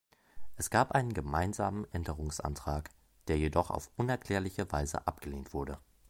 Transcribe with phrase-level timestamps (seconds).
[0.55, 2.89] Es gab einen gemeinsamen Änderungsantrag,
[3.27, 5.77] der jedoch auf unerklärliche Weise abgelehnt wurde.